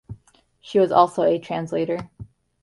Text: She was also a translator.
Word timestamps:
She 0.61 0.79
was 0.79 0.91
also 0.91 1.21
a 1.21 1.37
translator. 1.37 2.09